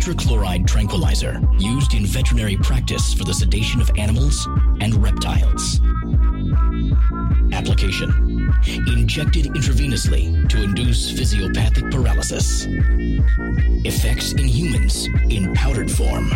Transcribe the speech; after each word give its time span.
hydrochloride 0.00 0.66
tranquilizer 0.66 1.42
used 1.58 1.92
in 1.92 2.06
veterinary 2.06 2.56
practice 2.56 3.12
for 3.12 3.24
the 3.24 3.34
sedation 3.34 3.82
of 3.82 3.90
animals 3.98 4.48
and 4.80 4.94
reptiles. 4.94 5.78
Application 7.52 8.50
injected 8.86 9.44
intravenously 9.46 10.48
to 10.48 10.62
induce 10.62 11.12
physiopathic 11.12 11.90
paralysis. 11.90 12.64
Effects 13.84 14.32
in 14.32 14.48
humans 14.48 15.06
in 15.28 15.52
powdered 15.52 15.90
form 15.90 16.30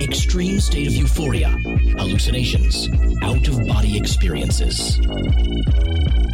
extreme 0.00 0.60
state 0.60 0.86
of 0.86 0.92
euphoria, 0.94 1.48
hallucinations, 1.96 2.88
out 3.22 3.46
of 3.48 3.66
body 3.66 3.96
experiences, 3.96 4.98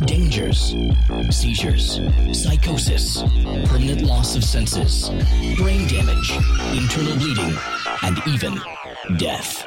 dangers, 0.06 0.74
seizures, 1.30 2.00
psychosis, 2.32 3.22
permanent 3.66 4.02
loss 4.02 4.36
of 4.36 4.44
senses, 4.44 5.08
brain 5.56 5.86
damage, 5.88 6.30
internal 6.76 7.16
bleeding, 7.16 7.56
and 8.02 8.18
even 8.26 8.60
death. 9.16 9.66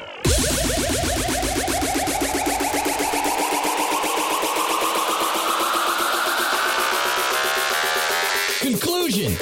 Conclusion! 8.59 9.35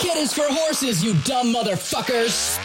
Kid 0.00 0.18
is 0.18 0.32
for 0.32 0.44
horses, 0.48 1.02
you 1.02 1.14
dumb 1.24 1.52
motherfuckers! 1.52 2.58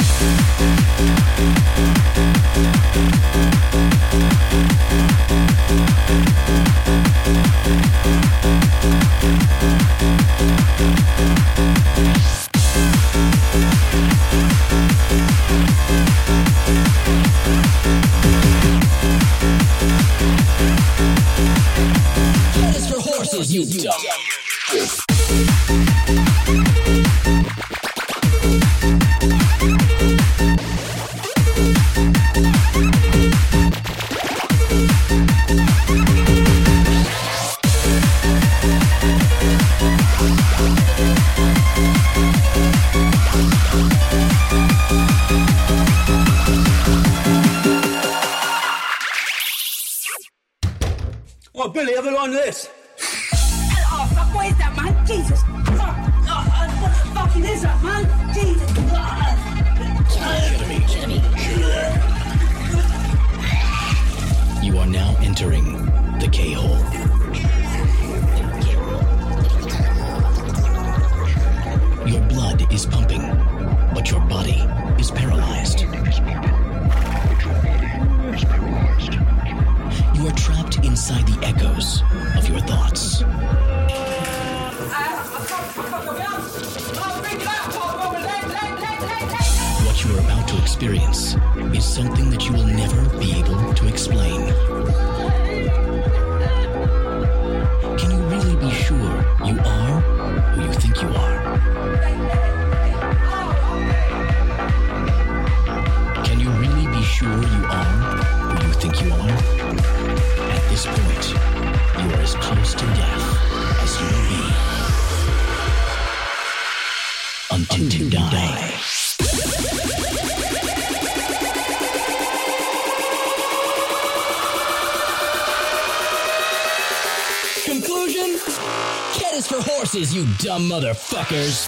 for 129.47 129.61
horses, 129.61 130.13
you 130.13 130.25
dumb 130.39 130.63
motherfuckers 130.63 131.67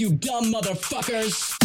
you 0.00 0.12
dumb 0.12 0.50
motherfuckers. 0.50 1.56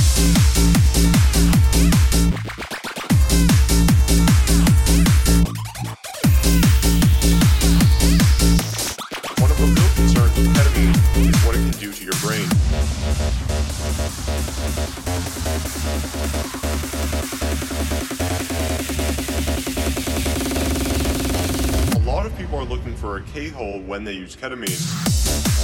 looking 22.76 22.96
for 22.96 23.16
a 23.16 23.22
K-hole 23.22 23.80
when 23.84 24.04
they 24.04 24.12
use 24.12 24.36
ketamine. 24.36 25.55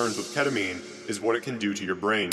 Concerns 0.00 0.16
with 0.16 0.34
ketamine 0.34 1.10
is 1.10 1.20
what 1.20 1.36
it 1.36 1.42
can 1.42 1.58
do 1.58 1.74
to 1.74 1.84
your 1.84 1.94
brain. 1.94 2.30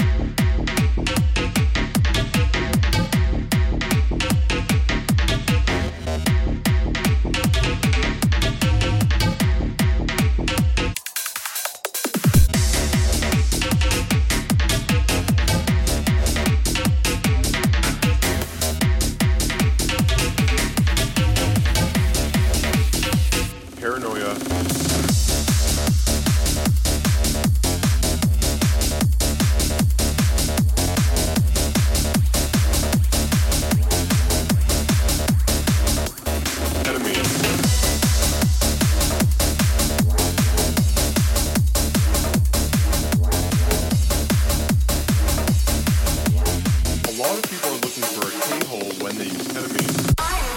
the 49.30 49.44
amphetamine. 49.44 50.57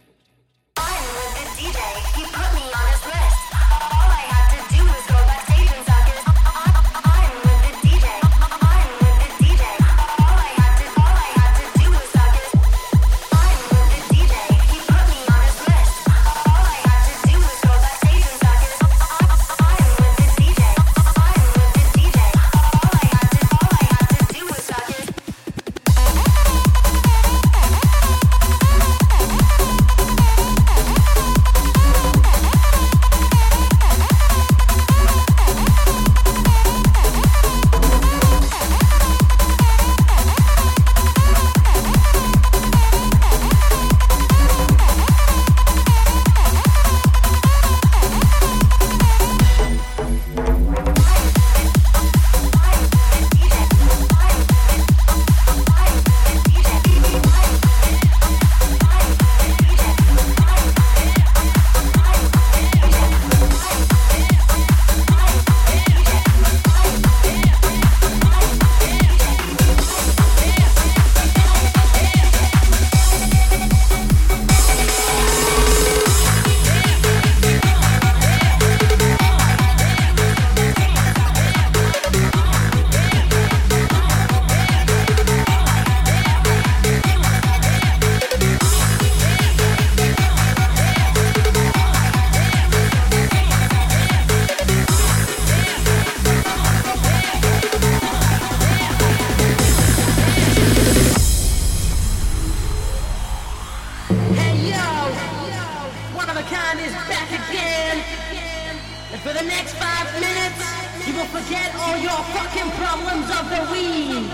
the. 113.51 114.29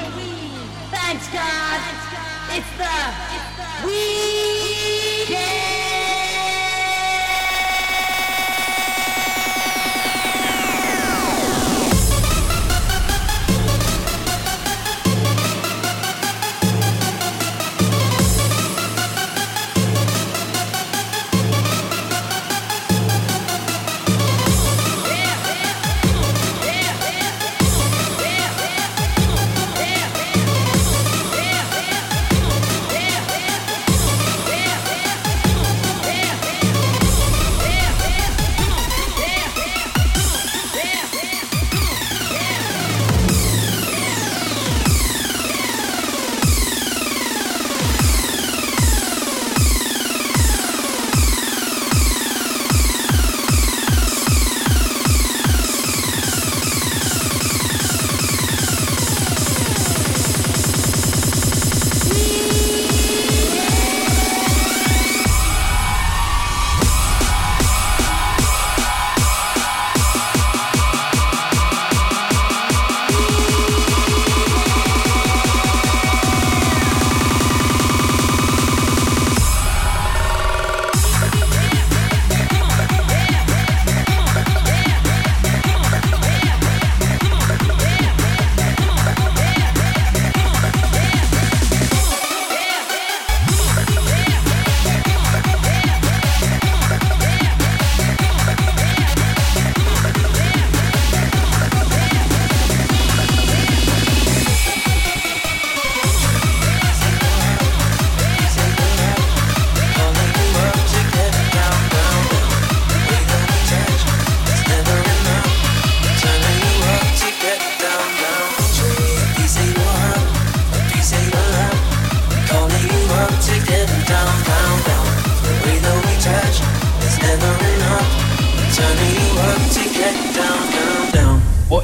Thanks, 0.92 1.28
God. 1.30 1.82
It's 2.52 2.72
the 2.78 3.86
we. 3.86 5.57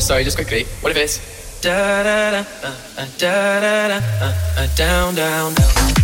Sorry, 0.04 0.24
just 0.24 0.36
quickly. 0.38 0.66
What 0.82 0.92
if 0.92 0.98
it's 0.98 1.62
da 1.62 2.04
da 2.04 2.32
da 2.32 2.44
da 3.18 3.60
da 3.62 4.00
da 4.00 4.76
down 4.76 5.16
down 5.16 5.54
down 5.54 6.03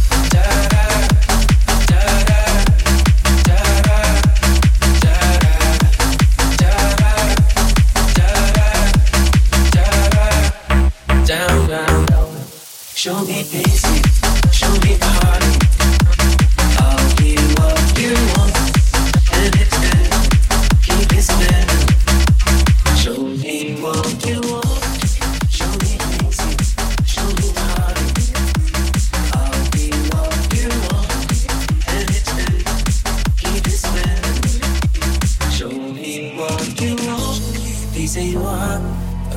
Please 38.09 38.25
say 38.25 38.31
you 38.31 38.41
are, 38.41 38.81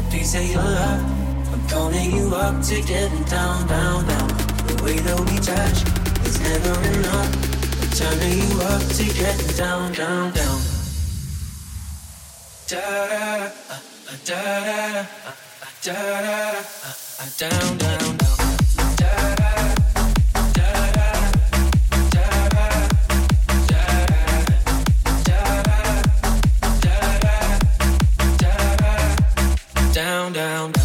please 0.08 0.30
say 0.32 0.50
you 0.50 0.56
love. 0.56 1.52
I'm 1.52 1.68
calling 1.68 2.10
you 2.10 2.34
up 2.34 2.62
to 2.64 2.80
getting 2.80 3.22
down, 3.24 3.68
down, 3.68 4.06
down. 4.06 4.28
The 4.66 4.82
way 4.82 4.96
that 4.98 5.20
we 5.28 5.36
touch 5.44 5.84
is 6.26 6.40
never 6.40 6.72
enough. 6.96 7.82
I'm 7.82 7.90
turning 7.90 8.38
you 8.40 8.62
up 8.62 8.80
to 8.96 9.04
getting 9.12 9.56
down, 9.58 9.92
down, 9.92 10.32
down. 10.32 10.60
Da 12.66 12.80
da 13.12 13.50
da 14.24 14.24
da 14.24 14.64
da 14.64 15.06
da 15.42 16.00
da 16.00 16.52
da 16.52 17.50
down, 17.50 17.76
down, 17.76 17.98
down. 17.98 18.11
Down, 30.42 30.81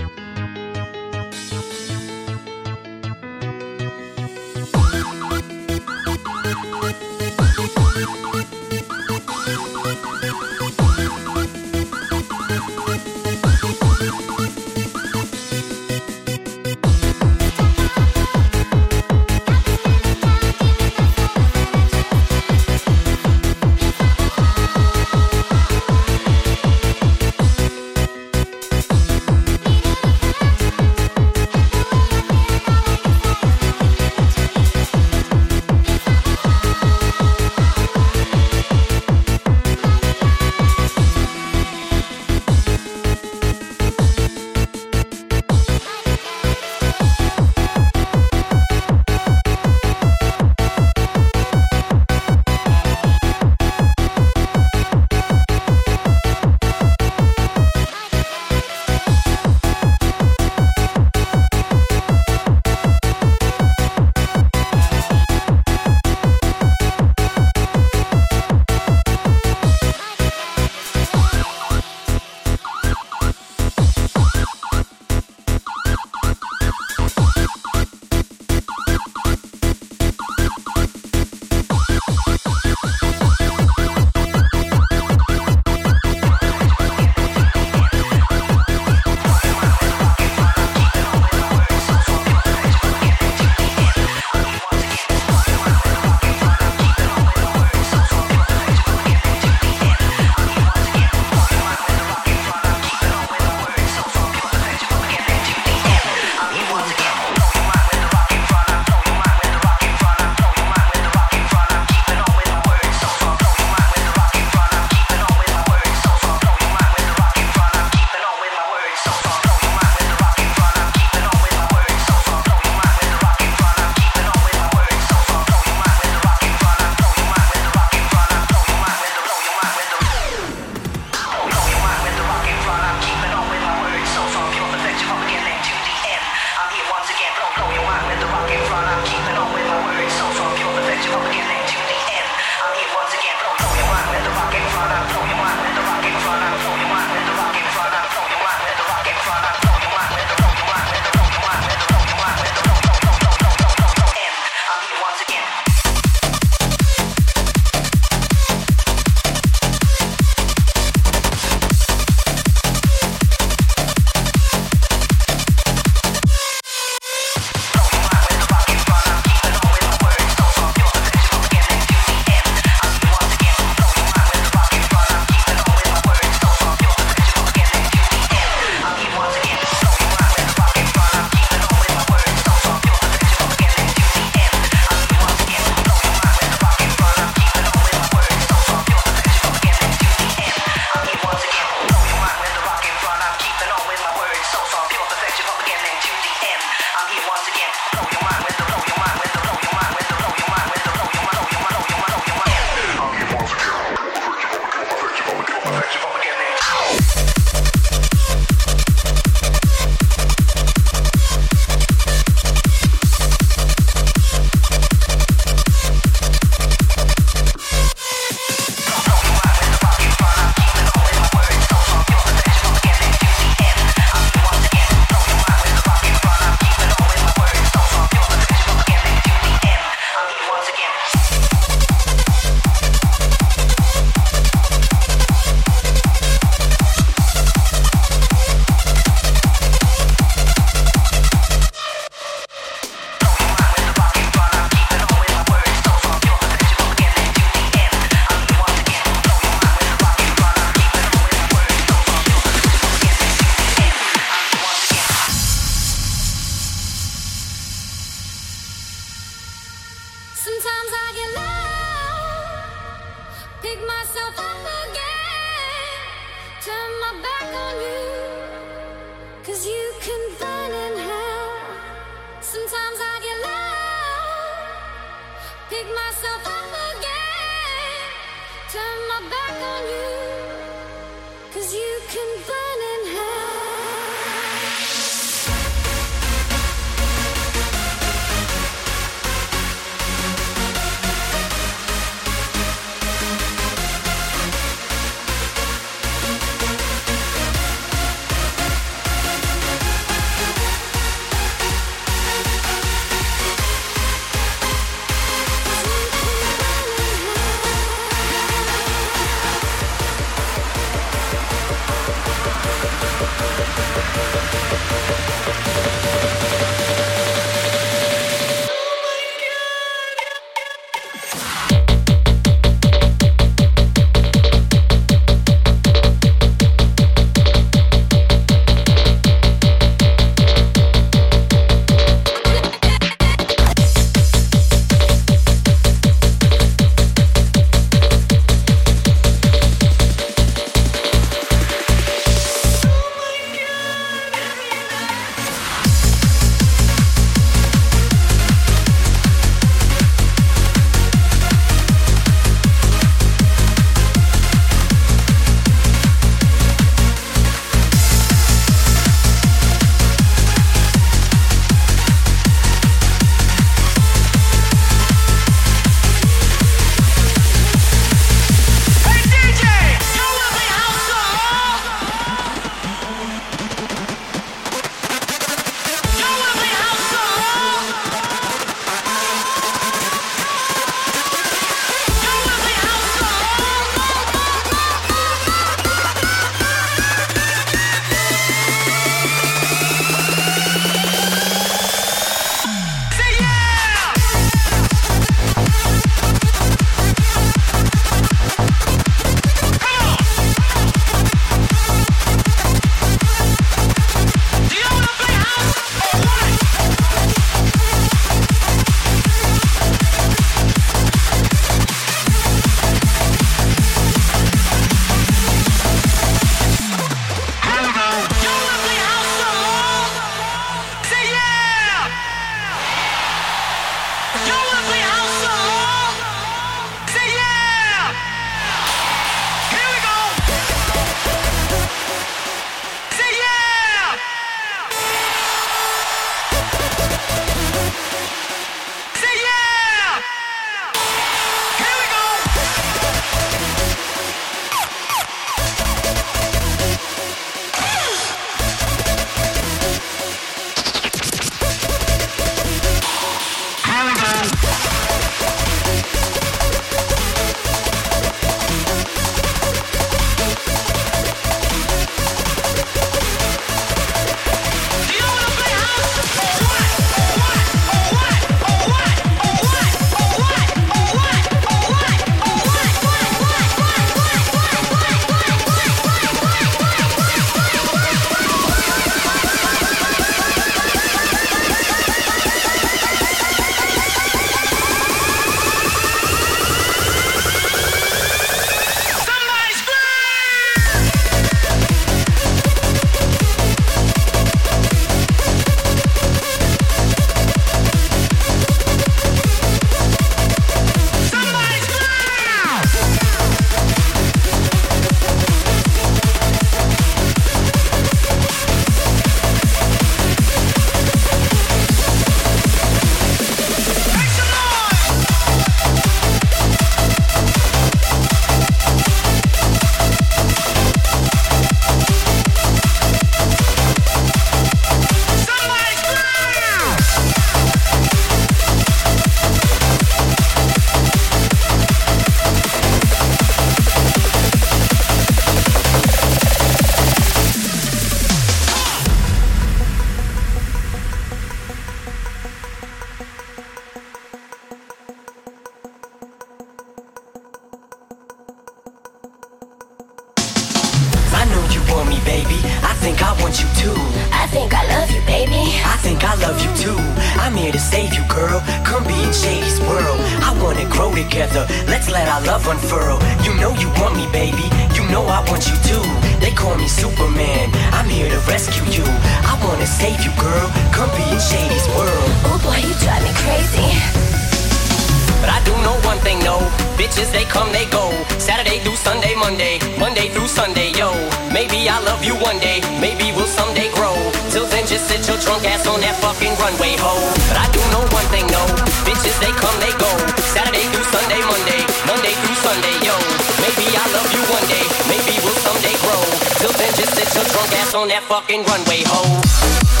Monday 580.11 580.27
through 580.27 580.51
Sunday, 580.51 580.91
yo. 580.91 581.07
Maybe 581.55 581.87
I'll 581.87 582.03
love 582.03 582.19
you 582.19 582.35
one 582.43 582.59
day, 582.59 582.83
maybe 582.99 583.31
we'll 583.31 583.47
someday 583.47 583.87
grow. 583.95 584.11
Till 584.51 584.67
then, 584.67 584.83
just 584.83 585.07
sit 585.07 585.23
your 585.23 585.39
drunk 585.39 585.63
ass 585.63 585.87
on 585.87 586.03
that 586.03 586.19
fucking 586.19 586.51
runway, 586.59 586.99
ho. 586.99 587.15
But 587.47 587.55
I 587.55 587.71
do 587.71 587.79
know 587.95 588.03
one 588.11 588.27
thing, 588.27 588.43
no. 588.51 588.59
Bitches, 589.07 589.39
they 589.39 589.55
come, 589.55 589.71
they 589.79 589.95
go. 589.95 590.11
Saturday 590.51 590.83
through 590.91 591.07
Sunday, 591.15 591.39
Monday, 591.47 591.79
Monday 592.03 592.35
through 592.43 592.59
Sunday, 592.59 592.95
yo. 593.07 593.15
Maybe 593.63 593.87
I'll 593.95 594.11
love 594.11 594.27
you 594.35 594.43
one 594.51 594.67
day, 594.67 594.83
maybe 595.07 595.39
we'll 595.47 595.61
someday 595.63 595.95
grow. 596.03 596.19
Till 596.59 596.75
then, 596.75 596.91
just 596.99 597.15
sit 597.15 597.31
your 597.31 597.47
drunk 597.47 597.71
ass 597.79 597.95
on 597.95 598.11
that 598.11 598.27
fucking 598.27 598.67
runway, 598.67 599.07
ho. 599.07 600.00